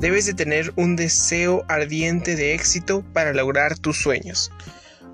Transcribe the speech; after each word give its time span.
debes 0.00 0.26
de 0.26 0.34
tener 0.34 0.72
un 0.76 0.94
deseo 0.94 1.64
ardiente 1.68 2.36
de 2.36 2.54
éxito 2.54 3.04
para 3.12 3.32
lograr 3.32 3.78
tus 3.78 4.00
sueños. 4.00 4.52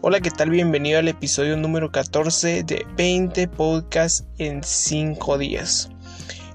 Hola, 0.03 0.21
¿qué 0.21 0.31
tal? 0.31 0.51
Bienvenido 0.51 0.99
al 0.99 1.09
episodio 1.09 1.57
número 1.57 1.91
14 1.91 2.65
de 2.65 2.87
20 2.97 3.49
podcasts 3.49 4.27
en 4.37 4.63
5 4.63 5.39
días. 5.39 5.89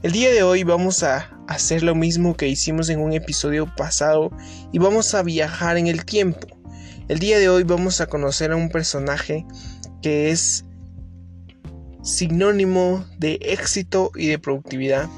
El 0.03 0.11
día 0.11 0.29
de 0.29 0.43
hoy 0.43 0.63
vamos 0.63 1.01
a 1.01 1.31
hacer 1.47 1.81
lo 1.81 1.95
mismo 1.95 2.37
que 2.37 2.47
hicimos 2.47 2.89
en 2.89 2.99
un 2.99 3.13
episodio 3.13 3.73
pasado 3.75 4.31
y 4.71 4.77
vamos 4.77 5.15
a 5.15 5.23
viajar 5.23 5.77
en 5.77 5.87
el 5.87 6.05
tiempo. 6.05 6.47
El 7.07 7.17
día 7.17 7.39
de 7.39 7.49
hoy 7.49 7.63
vamos 7.63 7.99
a 7.99 8.05
conocer 8.05 8.51
a 8.51 8.55
un 8.55 8.69
personaje 8.69 9.43
que 10.03 10.29
es 10.29 10.65
sinónimo 12.03 13.03
de 13.17 13.39
éxito 13.41 14.11
y 14.15 14.27
de 14.27 14.37
productividad 14.37 15.09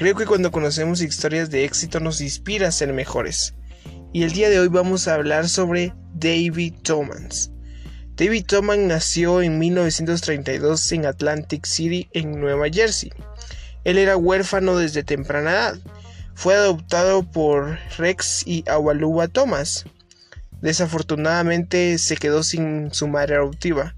Creo 0.00 0.14
que 0.14 0.24
cuando 0.24 0.50
conocemos 0.50 1.02
historias 1.02 1.50
de 1.50 1.66
éxito 1.66 2.00
nos 2.00 2.22
inspira 2.22 2.66
a 2.66 2.72
ser 2.72 2.90
mejores. 2.94 3.52
Y 4.14 4.22
el 4.22 4.32
día 4.32 4.48
de 4.48 4.58
hoy 4.58 4.68
vamos 4.68 5.06
a 5.06 5.14
hablar 5.14 5.46
sobre 5.46 5.92
David 6.14 6.72
Thomas. 6.82 7.50
David 8.16 8.46
Thomas 8.46 8.78
nació 8.78 9.42
en 9.42 9.58
1932 9.58 10.92
en 10.92 11.04
Atlantic 11.04 11.66
City, 11.66 12.08
en 12.14 12.40
Nueva 12.40 12.70
Jersey. 12.72 13.12
Él 13.84 13.98
era 13.98 14.16
huérfano 14.16 14.78
desde 14.78 15.02
temprana 15.02 15.50
edad. 15.50 15.78
Fue 16.34 16.54
adoptado 16.54 17.30
por 17.30 17.78
Rex 17.98 18.46
y 18.46 18.64
Awaluba 18.70 19.28
Thomas. 19.28 19.84
Desafortunadamente 20.62 21.98
se 21.98 22.16
quedó 22.16 22.42
sin 22.42 22.90
su 22.94 23.06
madre 23.06 23.34
adoptiva. 23.34 23.94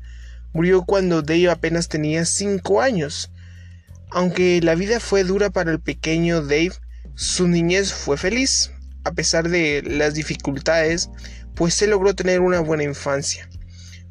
Murió 0.52 0.82
cuando 0.82 1.22
Dave 1.22 1.48
apenas 1.48 1.88
tenía 1.88 2.24
5 2.24 2.80
años. 2.80 3.30
Aunque 4.14 4.60
la 4.62 4.74
vida 4.74 5.00
fue 5.00 5.24
dura 5.24 5.48
para 5.48 5.70
el 5.70 5.80
pequeño 5.80 6.42
Dave, 6.42 6.72
su 7.14 7.48
niñez 7.48 7.94
fue 7.94 8.18
feliz, 8.18 8.70
a 9.04 9.12
pesar 9.12 9.48
de 9.48 9.82
las 9.82 10.12
dificultades, 10.12 11.08
pues 11.54 11.72
se 11.74 11.86
logró 11.86 12.14
tener 12.14 12.40
una 12.40 12.60
buena 12.60 12.82
infancia. 12.82 13.48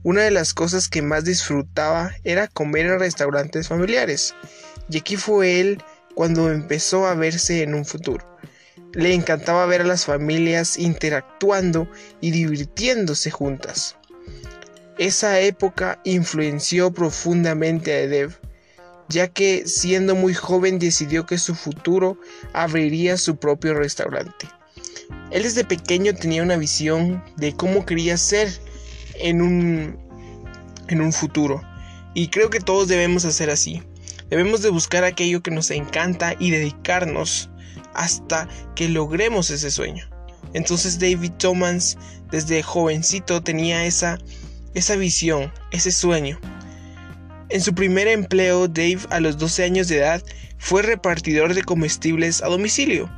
Una 0.04 0.24
de 0.24 0.32
las 0.32 0.56
cosas 0.56 0.90
que 0.90 1.04
más 1.04 1.24
disfrutaba 1.26 2.12
era 2.24 2.48
comer 2.48 2.88
en 2.88 3.00
restaurantes 3.00 3.68
familiares, 3.68 4.34
y 4.90 4.98
aquí 4.98 5.18
fue 5.18 5.60
él 5.60 5.84
cuando 6.16 6.52
empezó 6.52 7.06
a 7.06 7.14
verse 7.14 7.62
en 7.62 7.76
un 7.76 7.86
futuro. 7.86 8.26
Le 8.94 9.14
encantaba 9.14 9.68
ver 9.68 9.82
a 9.82 9.86
las 9.86 10.06
familias 10.06 10.80
interactuando 10.80 11.88
y 12.20 12.32
divirtiéndose 12.32 13.30
juntas. 13.30 13.98
Esa 14.98 15.40
época 15.40 16.00
influenció 16.04 16.92
profundamente 16.92 17.94
a 17.94 18.08
Dave, 18.08 18.36
ya 19.12 19.28
que 19.28 19.68
siendo 19.68 20.16
muy 20.16 20.34
joven 20.34 20.80
decidió 20.80 21.26
que 21.26 21.38
su 21.38 21.54
futuro 21.54 22.18
abriría 22.54 23.18
su 23.18 23.36
propio 23.36 23.74
restaurante. 23.74 24.48
Él 25.32 25.44
desde 25.44 25.64
pequeño 25.64 26.14
tenía 26.16 26.44
una 26.44 26.58
visión 26.58 27.24
de 27.38 27.54
cómo 27.54 27.86
quería 27.86 28.18
ser 28.18 28.50
en 29.16 29.42
un, 29.42 29.98
en 30.88 31.02
un 31.02 31.14
futuro. 31.14 31.62
Y 32.14 32.28
creo 32.30 32.50
que 32.50 32.60
todos 32.60 32.88
debemos 32.88 33.24
hacer 33.26 33.50
así. 33.50 33.82
Debemos 34.30 34.62
de 34.62 34.70
buscar 34.70 35.04
aquello 35.04 35.42
que 35.42 35.52
nos 35.52 35.72
encanta 35.72 36.36
y 36.40 36.52
dedicarnos 36.52 37.50
hasta 37.94 38.48
que 38.76 38.90
logremos 38.90 39.50
ese 39.50 39.72
sueño. 39.72 40.10
Entonces 40.54 41.00
David 41.00 41.32
Thomas 41.38 41.98
desde 42.32 42.64
jovencito 42.64 43.42
tenía 43.42 43.86
esa, 43.86 44.18
esa 44.74 44.96
visión, 44.96 45.52
ese 45.72 45.92
sueño. 45.92 46.40
En 47.52 47.60
su 47.60 47.76
primer 47.76 48.08
empleo, 48.08 48.70
Dave 48.70 49.00
a 49.10 49.20
los 49.20 49.38
12 49.38 49.66
años 49.66 49.90
de 49.90 49.98
edad 49.98 50.24
fue 50.58 50.84
repartidor 50.84 51.54
de 51.54 51.64
comestibles 51.64 52.42
a 52.42 52.48
domicilio. 52.48 53.12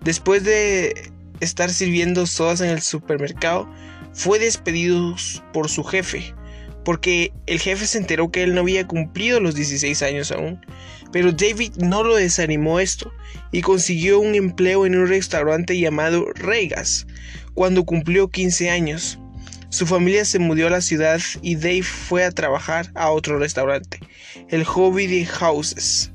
Después 0.00 0.44
de 0.44 1.12
estar 1.40 1.68
sirviendo 1.68 2.26
sodas 2.26 2.62
en 2.62 2.70
el 2.70 2.80
supermercado, 2.80 3.68
fue 4.14 4.38
despedido 4.38 5.14
por 5.52 5.68
su 5.68 5.84
jefe, 5.84 6.34
porque 6.86 7.34
el 7.44 7.60
jefe 7.60 7.86
se 7.86 7.98
enteró 7.98 8.30
que 8.30 8.44
él 8.44 8.54
no 8.54 8.62
había 8.62 8.86
cumplido 8.86 9.40
los 9.40 9.54
16 9.54 10.02
años 10.02 10.32
aún. 10.32 10.64
Pero 11.12 11.32
David 11.32 11.72
no 11.76 12.02
lo 12.02 12.16
desanimó 12.16 12.80
esto 12.80 13.12
y 13.52 13.60
consiguió 13.60 14.20
un 14.20 14.34
empleo 14.34 14.86
en 14.86 14.96
un 14.96 15.06
restaurante 15.06 15.78
llamado 15.78 16.24
Regas 16.34 17.06
cuando 17.52 17.84
cumplió 17.84 18.28
15 18.28 18.70
años. 18.70 19.18
Su 19.76 19.86
familia 19.86 20.24
se 20.24 20.38
mudó 20.38 20.68
a 20.68 20.70
la 20.70 20.80
ciudad 20.80 21.20
y 21.42 21.56
Dave 21.56 21.82
fue 21.82 22.24
a 22.24 22.30
trabajar 22.30 22.90
a 22.94 23.10
otro 23.10 23.38
restaurante, 23.38 24.00
el 24.48 24.64
Hobby 24.64 25.26
Houses, 25.26 26.10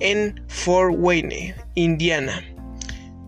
en 0.00 0.42
Fort 0.48 0.94
Wayne, 0.96 1.54
Indiana. 1.74 2.42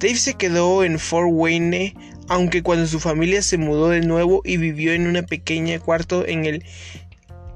Dave 0.01 0.17
se 0.17 0.33
quedó 0.33 0.83
en 0.85 0.99
Fort 0.99 1.29
Wayne 1.31 1.95
aunque 2.29 2.63
cuando 2.63 2.87
su 2.87 2.99
familia 2.99 3.43
se 3.43 3.59
mudó 3.59 3.91
de 3.91 4.01
nuevo 4.01 4.41
y 4.43 4.57
vivió 4.57 4.95
en 4.95 5.07
una 5.07 5.21
pequeña 5.21 5.81
cuarto 5.81 6.27
en 6.27 6.47
el 6.47 6.65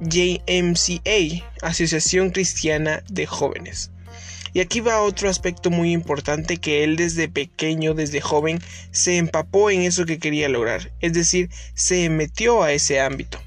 JMCA, 0.00 1.48
Asociación 1.62 2.28
Cristiana 2.28 3.02
de 3.08 3.24
Jóvenes. 3.24 3.90
Y 4.52 4.60
aquí 4.60 4.80
va 4.80 5.02
otro 5.02 5.28
aspecto 5.28 5.70
muy 5.70 5.92
importante 5.92 6.56
que 6.56 6.84
él 6.84 6.96
desde 6.96 7.28
pequeño, 7.28 7.94
desde 7.94 8.20
joven, 8.20 8.60
se 8.90 9.16
empapó 9.16 9.70
en 9.70 9.82
eso 9.82 10.06
que 10.06 10.18
quería 10.18 10.48
lograr, 10.48 10.92
es 11.00 11.12
decir, 11.12 11.50
se 11.74 12.08
metió 12.08 12.62
a 12.62 12.72
ese 12.72 13.00
ámbito. 13.00 13.40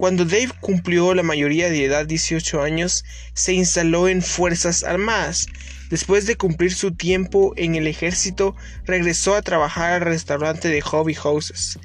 Cuando 0.00 0.24
Dave 0.24 0.48
cumplió 0.60 1.12
la 1.12 1.22
mayoría 1.22 1.68
de 1.68 1.84
edad, 1.84 2.06
18 2.06 2.62
años, 2.62 3.04
se 3.34 3.52
instaló 3.52 4.08
en 4.08 4.22
Fuerzas 4.22 4.82
Armadas. 4.82 5.46
Después 5.90 6.26
de 6.26 6.36
cumplir 6.36 6.72
su 6.72 6.92
tiempo 6.92 7.52
en 7.56 7.74
el 7.74 7.86
ejército, 7.86 8.56
regresó 8.86 9.34
a 9.34 9.42
trabajar 9.42 9.92
al 9.92 10.00
restaurante 10.00 10.68
de 10.68 10.80
Hobby 10.80 11.12
Houses. 11.12 11.78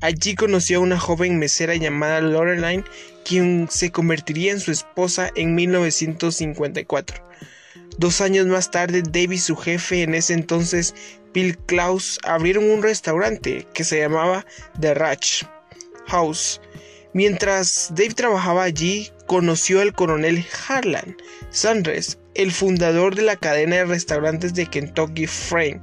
Allí 0.00 0.36
conoció 0.36 0.78
a 0.78 0.82
una 0.82 1.00
joven 1.00 1.40
mesera 1.40 1.74
llamada 1.74 2.20
Loreline, 2.20 2.84
quien 3.24 3.66
se 3.68 3.90
convertiría 3.90 4.52
en 4.52 4.60
su 4.60 4.70
esposa 4.70 5.32
en 5.34 5.56
1954. 5.56 7.26
Dos 7.98 8.20
años 8.20 8.46
más 8.46 8.70
tarde, 8.70 9.02
Dave 9.02 9.36
y 9.36 9.38
su 9.38 9.56
jefe, 9.56 10.02
en 10.02 10.14
ese 10.14 10.34
entonces 10.34 10.94
Bill 11.32 11.56
Klaus, 11.56 12.18
abrieron 12.24 12.70
un 12.70 12.82
restaurante 12.82 13.66
que 13.72 13.84
se 13.84 13.98
llamaba 13.98 14.44
The 14.80 14.94
Ratch 14.94 15.44
House. 16.06 16.60
Mientras 17.14 17.88
Dave 17.94 18.12
trabajaba 18.12 18.64
allí, 18.64 19.10
conoció 19.26 19.80
al 19.80 19.94
coronel 19.94 20.44
Harlan 20.68 21.16
Sanders, 21.50 22.18
el 22.34 22.52
fundador 22.52 23.14
de 23.14 23.22
la 23.22 23.36
cadena 23.36 23.76
de 23.76 23.86
restaurantes 23.86 24.52
de 24.52 24.66
Kentucky 24.66 25.26
Fried 25.26 25.78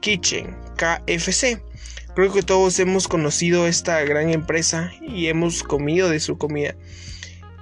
Kitchen, 0.00 0.56
KFC. 0.76 1.62
Creo 2.16 2.32
que 2.32 2.42
todos 2.42 2.78
hemos 2.80 3.06
conocido 3.06 3.68
esta 3.68 4.02
gran 4.02 4.30
empresa 4.30 4.92
y 5.00 5.28
hemos 5.28 5.62
comido 5.62 6.10
de 6.10 6.18
su 6.18 6.36
comida. 6.36 6.74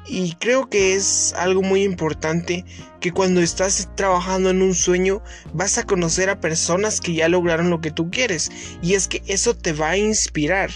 Y 0.07 0.35
creo 0.35 0.69
que 0.69 0.95
es 0.95 1.35
algo 1.37 1.63
muy 1.63 1.83
importante 1.83 2.65
que 3.01 3.13
cuando 3.13 3.41
estás 3.41 3.89
trabajando 3.95 4.51
en 4.51 4.63
un 4.63 4.75
sueño 4.75 5.23
vas 5.53 5.79
a 5.79 5.85
conocer 5.85 6.31
a 6.31 6.41
personas 6.41 7.01
que 7.01 7.15
ya 7.15 7.29
lograron 7.29 7.71
lo 7.71 7.81
que 7.81 7.91
tú 7.91 8.11
quieres. 8.11 8.51
Y 8.83 8.95
es 8.95 9.09
que 9.09 9.23
eso 9.27 9.55
te 9.55 9.73
va 9.73 9.91
a 9.91 9.97
inspirar. 9.97 10.71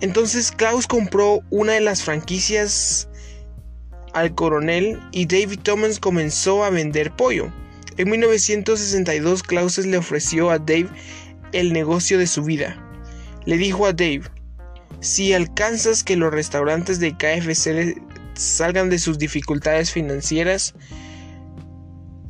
Entonces 0.00 0.50
Klaus 0.50 0.86
compró 0.86 1.40
una 1.50 1.74
de 1.74 1.80
las 1.80 2.02
franquicias 2.02 3.08
al 4.12 4.34
coronel 4.34 5.00
y 5.12 5.26
David 5.26 5.60
Thomas 5.62 5.98
comenzó 5.98 6.64
a 6.64 6.70
vender 6.70 7.12
pollo. 7.12 7.52
En 7.96 8.10
1962 8.10 9.42
Klaus 9.42 9.78
le 9.78 9.96
ofreció 9.98 10.50
a 10.50 10.58
Dave 10.58 10.88
el 11.52 11.72
negocio 11.72 12.18
de 12.18 12.26
su 12.26 12.42
vida. 12.42 12.76
Le 13.44 13.56
dijo 13.56 13.86
a 13.86 13.92
Dave, 13.92 14.22
si 15.00 15.32
alcanzas 15.32 16.04
que 16.04 16.16
los 16.16 16.32
restaurantes 16.32 17.00
de 17.00 17.16
KFC 17.16 17.96
salgan 18.34 18.90
de 18.90 18.98
sus 18.98 19.18
dificultades 19.18 19.90
financieras, 19.90 20.74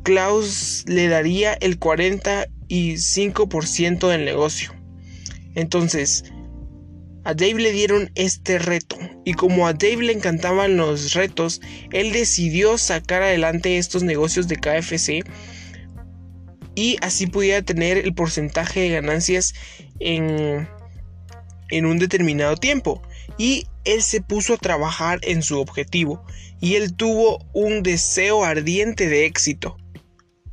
Klaus 0.03 0.85
le 0.87 1.07
daría 1.07 1.53
el 1.53 1.79
45% 1.79 4.09
del 4.09 4.25
negocio. 4.25 4.73
Entonces, 5.55 6.25
a 7.23 7.33
Dave 7.33 7.55
le 7.55 7.71
dieron 7.71 8.11
este 8.15 8.59
reto 8.59 8.97
y 9.23 9.33
como 9.33 9.65
a 9.65 9.73
Dave 9.73 10.03
le 10.03 10.13
encantaban 10.13 10.75
los 10.75 11.13
retos, 11.13 11.61
él 11.91 12.11
decidió 12.11 12.77
sacar 12.77 13.21
adelante 13.21 13.77
estos 13.77 14.03
negocios 14.03 14.49
de 14.49 14.57
KFC 14.57 15.23
y 16.75 16.97
así 17.01 17.27
pudiera 17.27 17.61
tener 17.61 17.97
el 17.97 18.13
porcentaje 18.13 18.81
de 18.81 18.89
ganancias 18.89 19.53
en, 19.99 20.67
en 21.69 21.85
un 21.85 21.99
determinado 21.99 22.57
tiempo. 22.57 23.01
Y 23.37 23.67
él 23.85 24.01
se 24.01 24.21
puso 24.21 24.53
a 24.53 24.57
trabajar 24.57 25.19
en 25.23 25.41
su 25.43 25.59
objetivo 25.59 26.23
y 26.59 26.75
él 26.75 26.93
tuvo 26.93 27.45
un 27.53 27.83
deseo 27.83 28.43
ardiente 28.43 29.09
de 29.09 29.25
éxito. 29.25 29.77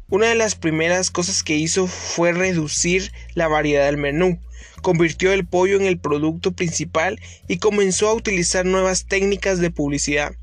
Una 0.08 0.26
de 0.26 0.34
las 0.34 0.56
primeras 0.56 1.10
cosas 1.10 1.44
que 1.44 1.54
hizo 1.54 1.86
fue 1.86 2.32
reducir 2.32 3.12
la 3.34 3.46
variedad 3.46 3.86
del 3.86 3.96
menú, 3.96 4.40
convirtió 4.82 5.32
el 5.32 5.46
pollo 5.46 5.76
en 5.76 5.86
el 5.86 6.00
producto 6.00 6.50
principal 6.50 7.20
y 7.46 7.58
comenzó 7.58 8.08
a 8.08 8.14
utilizar 8.14 8.66
nuevas 8.66 9.06
técnicas 9.06 9.60
de 9.60 9.70
publicidad. 9.70 10.34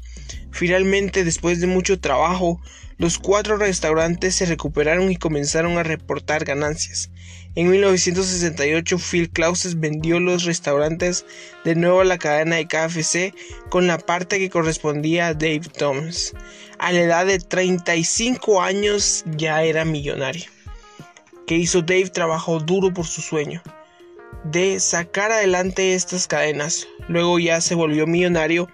Finalmente, 0.51 1.23
después 1.25 1.59
de 1.59 1.67
mucho 1.67 1.99
trabajo, 1.99 2.61
los 2.97 3.19
cuatro 3.19 3.57
restaurantes 3.57 4.35
se 4.35 4.45
recuperaron 4.45 5.11
y 5.11 5.17
comenzaron 5.17 5.77
a 5.77 5.83
reportar 5.83 6.45
ganancias. 6.45 7.11
En 7.55 7.69
1968, 7.69 8.97
Phil 8.97 9.29
Clauses 9.29 9.79
vendió 9.79 10.19
los 10.19 10.43
restaurantes 10.43 11.25
de 11.63 11.75
nuevo 11.75 12.01
a 12.01 12.05
la 12.05 12.17
cadena 12.17 12.55
de 12.55 12.67
KFC 12.67 13.33
con 13.69 13.87
la 13.87 13.97
parte 13.97 14.39
que 14.39 14.49
correspondía 14.49 15.27
a 15.27 15.33
Dave 15.33 15.61
Thomas. 15.77 16.33
A 16.79 16.91
la 16.91 17.01
edad 17.01 17.25
de 17.25 17.39
35 17.39 18.61
años 18.61 19.23
ya 19.25 19.63
era 19.63 19.85
millonario. 19.85 20.45
¿Qué 21.47 21.55
hizo 21.55 21.81
Dave? 21.81 22.09
Trabajó 22.09 22.59
duro 22.59 22.93
por 22.93 23.05
su 23.05 23.21
sueño 23.21 23.61
de 24.43 24.79
sacar 24.79 25.31
adelante 25.31 25.93
estas 25.93 26.27
cadenas. 26.27 26.87
Luego 27.07 27.39
ya 27.39 27.61
se 27.61 27.75
volvió 27.75 28.07
millonario 28.07 28.69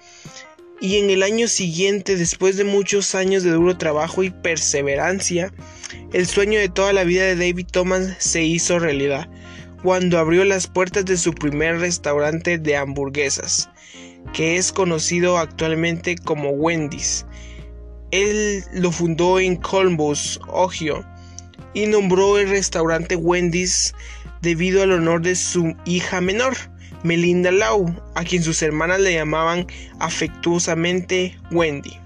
y 0.84 0.98
en 0.98 1.10
el 1.10 1.24
año 1.24 1.48
siguiente, 1.48 2.18
después 2.18 2.58
de 2.58 2.66
muchos 2.66 3.16
años 3.16 3.44
de 3.44 3.52
duro 3.52 3.78
trabajo 3.78 4.22
y 4.22 4.32
perseverancia, 4.32 5.54
el 6.12 6.28
sueño 6.28 6.60
de 6.60 6.68
toda 6.68 6.92
la 6.92 7.06
vida 7.06 7.24
de 7.24 7.38
David 7.38 7.68
Thomas 7.72 8.18
se 8.20 8.44
hizo 8.44 8.80
realidad 8.80 9.30
cuando 9.82 10.20
abrió 10.20 10.44
las 10.44 10.68
puertas 10.68 11.06
de 11.06 11.16
su 11.16 11.32
primer 11.32 11.80
restaurante 11.80 12.58
de 12.58 12.76
hamburguesas, 12.76 13.70
que 14.34 14.58
es 14.58 14.74
conocido 14.74 15.38
actualmente 15.38 16.18
como 16.18 16.50
Wendy's. 16.50 17.26
Él 18.12 18.66
lo 18.74 18.92
fundó 18.92 19.40
en 19.40 19.56
Columbus, 19.56 20.38
Ohio, 20.50 21.06
y 21.74 21.86
nombró 21.86 22.38
el 22.38 22.50
restaurante 22.50 23.16
Wendy's 23.16 23.96
debido 24.42 24.84
al 24.84 24.92
honor 24.92 25.22
de 25.22 25.36
su 25.36 25.78
hija 25.86 26.20
menor, 26.20 26.58
Melinda 27.04 27.52
Lau, 27.52 27.86
a 28.16 28.24
quien 28.24 28.44
sus 28.44 28.62
hermanas 28.62 29.00
le 29.00 29.14
llamaban 29.14 29.68
afectuosamente 30.00 31.38
Wendy. 31.52 31.98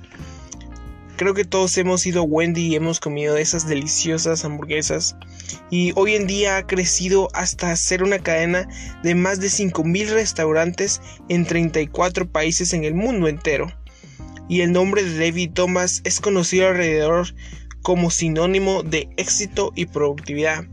Creo 1.18 1.34
que 1.34 1.46
todos 1.46 1.76
hemos 1.80 2.06
ido 2.06 2.24
Wendy 2.24 2.68
y 2.68 2.76
hemos 2.76 3.00
comido 3.00 3.38
esas 3.38 3.68
deliciosas 3.68 4.46
hamburguesas. 4.46 5.16
Y 5.72 5.92
hoy 5.96 6.14
en 6.14 6.28
día 6.28 6.58
ha 6.58 6.68
crecido 6.68 7.30
hasta 7.34 7.76
ser 7.76 8.04
una 8.04 8.20
cadena 8.20 8.68
de 9.02 9.16
más 9.16 9.40
de 9.40 9.48
5.000 9.48 10.10
restaurantes 10.10 11.02
en 11.28 11.46
34 11.46 12.32
países 12.32 12.74
en 12.74 12.84
el 12.84 12.94
mundo 12.94 13.28
entero. 13.28 13.72
Y 14.48 14.62
el 14.62 14.72
nombre 14.72 15.04
de 15.04 15.18
David 15.18 15.52
Thomas 15.54 16.02
es 16.04 16.20
conocido 16.20 16.68
alrededor 16.68 17.34
como 17.82 18.12
sinónimo 18.12 18.84
de 18.84 19.10
éxito 19.18 19.72
y 19.76 19.88
productividad 19.88 20.66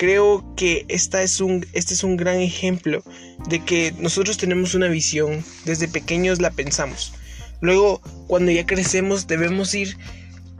creo 0.00 0.54
que 0.56 0.86
esta 0.88 1.22
es 1.22 1.42
un, 1.42 1.66
este 1.74 1.92
es 1.92 2.04
un 2.04 2.16
gran 2.16 2.40
ejemplo 2.40 3.02
de 3.50 3.62
que 3.62 3.92
nosotros 3.98 4.38
tenemos 4.38 4.74
una 4.74 4.88
visión, 4.88 5.44
desde 5.66 5.88
pequeños 5.88 6.40
la 6.40 6.50
pensamos. 6.50 7.12
Luego, 7.60 8.00
cuando 8.26 8.50
ya 8.50 8.64
crecemos, 8.64 9.26
debemos 9.26 9.74
ir 9.74 9.98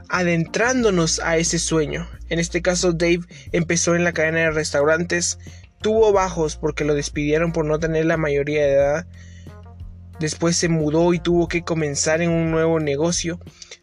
adentrándonos 0.09 1.19
a 1.21 1.37
ese 1.37 1.57
sueño. 1.57 2.07
En 2.29 2.37
este 2.37 2.61
caso, 2.61 2.93
Dave 2.93 3.21
empezó 3.51 3.95
en 3.95 4.03
la 4.03 4.13
cadena 4.13 4.41
de 4.41 4.51
restaurantes, 4.51 5.39
tuvo 5.81 6.13
bajos 6.13 6.55
porque 6.55 6.85
lo 6.85 6.93
despidieron 6.93 7.51
por 7.51 7.65
no 7.65 7.79
tener 7.79 8.05
la 8.05 8.17
mayoría 8.17 8.61
de 8.61 8.73
edad. 8.73 9.07
Después 10.19 10.55
se 10.55 10.69
mudó 10.69 11.15
y 11.15 11.19
tuvo 11.19 11.47
que 11.47 11.63
comenzar 11.63 12.21
en 12.21 12.29
un 12.29 12.51
nuevo 12.51 12.79
negocio. 12.79 13.39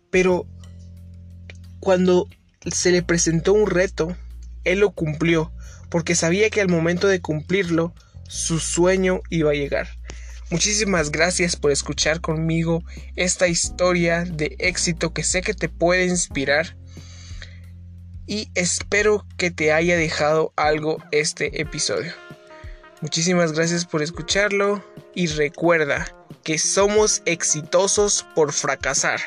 Pero 0.08 0.46
cuando 1.80 2.28
se 2.70 2.92
le 2.92 3.02
presentó 3.02 3.54
un 3.54 3.68
reto, 3.68 4.16
él 4.68 4.80
lo 4.80 4.90
cumplió, 4.90 5.52
porque 5.90 6.14
sabía 6.14 6.50
que 6.50 6.60
al 6.60 6.68
momento 6.68 7.08
de 7.08 7.20
cumplirlo, 7.20 7.94
su 8.28 8.58
sueño 8.58 9.20
iba 9.30 9.50
a 9.50 9.54
llegar. 9.54 9.88
Muchísimas 10.50 11.10
gracias 11.10 11.56
por 11.56 11.72
escuchar 11.72 12.20
conmigo 12.20 12.82
esta 13.16 13.48
historia 13.48 14.24
de 14.24 14.56
éxito 14.58 15.12
que 15.12 15.22
sé 15.22 15.42
que 15.42 15.52
te 15.52 15.68
puede 15.68 16.06
inspirar 16.06 16.74
y 18.26 18.50
espero 18.54 19.26
que 19.36 19.50
te 19.50 19.72
haya 19.72 19.96
dejado 19.96 20.52
algo 20.56 21.02
este 21.12 21.60
episodio. 21.60 22.12
Muchísimas 23.00 23.52
gracias 23.52 23.84
por 23.84 24.02
escucharlo 24.02 24.84
y 25.14 25.26
recuerda 25.26 26.06
que 26.44 26.58
somos 26.58 27.22
exitosos 27.26 28.26
por 28.34 28.52
fracasar. 28.52 29.20